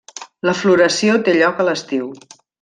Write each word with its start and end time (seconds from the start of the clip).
La 0.49 0.55
floració 0.61 1.19
té 1.29 1.37
lloc 1.37 1.61
a 1.65 1.67
l'estiu. 1.69 2.11